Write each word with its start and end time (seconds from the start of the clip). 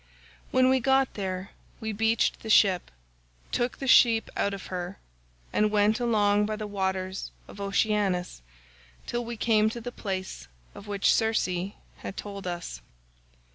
When 0.49 0.67
we 0.67 0.79
got 0.79 1.13
there 1.13 1.51
we 1.79 1.91
beached 1.91 2.39
the 2.39 2.49
ship, 2.49 2.89
took 3.51 3.77
the 3.77 3.85
sheep 3.85 4.31
out 4.35 4.51
of 4.51 4.65
her, 4.73 4.97
and 5.53 5.69
went 5.69 5.99
along 5.99 6.47
by 6.47 6.55
the 6.55 6.65
waters 6.65 7.29
of 7.47 7.61
Oceanus 7.61 8.41
till 9.05 9.23
we 9.23 9.37
came 9.37 9.69
to 9.69 9.79
the 9.79 9.91
place 9.91 10.47
of 10.73 10.87
which 10.87 11.13
Circe 11.13 11.69
had 11.97 12.17
told 12.17 12.47
us. 12.47 12.81